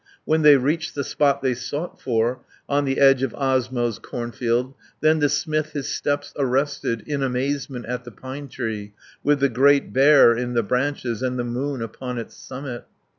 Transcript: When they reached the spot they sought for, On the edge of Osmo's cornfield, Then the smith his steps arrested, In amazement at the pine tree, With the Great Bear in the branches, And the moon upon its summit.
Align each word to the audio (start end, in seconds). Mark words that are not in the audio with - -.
When 0.25 0.41
they 0.41 0.57
reached 0.57 0.95
the 0.95 1.03
spot 1.03 1.43
they 1.43 1.53
sought 1.53 2.01
for, 2.01 2.39
On 2.67 2.85
the 2.85 2.99
edge 2.99 3.21
of 3.21 3.33
Osmo's 3.35 3.99
cornfield, 3.99 4.73
Then 4.99 5.19
the 5.19 5.29
smith 5.29 5.73
his 5.73 5.93
steps 5.93 6.33
arrested, 6.39 7.03
In 7.05 7.21
amazement 7.21 7.85
at 7.85 8.03
the 8.03 8.11
pine 8.11 8.47
tree, 8.47 8.93
With 9.23 9.41
the 9.41 9.47
Great 9.49 9.93
Bear 9.93 10.35
in 10.35 10.55
the 10.55 10.63
branches, 10.63 11.21
And 11.21 11.37
the 11.37 11.43
moon 11.43 11.83
upon 11.83 12.17
its 12.17 12.35
summit. 12.35 12.85